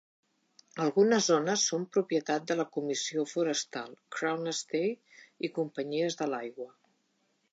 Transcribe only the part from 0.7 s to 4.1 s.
Altres zones són propietat de la Comissió Forestal,